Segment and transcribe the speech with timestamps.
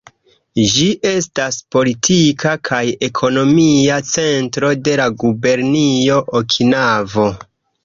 [0.75, 7.31] Ĝi estas politika kaj ekonomia centro de la Gubernio Okinavo.